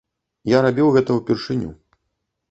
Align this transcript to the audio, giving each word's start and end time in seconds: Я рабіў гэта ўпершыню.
Я 0.51 0.61
рабіў 0.65 0.87
гэта 0.95 1.17
ўпершыню. 1.17 1.69